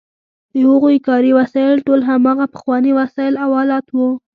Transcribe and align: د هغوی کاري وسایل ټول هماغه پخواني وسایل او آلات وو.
د 0.53 0.55
هغوی 0.69 0.97
کاري 1.07 1.31
وسایل 1.39 1.77
ټول 1.87 1.99
هماغه 2.09 2.45
پخواني 2.53 2.91
وسایل 2.99 3.33
او 3.43 3.49
آلات 3.63 3.85
وو. 3.91 4.09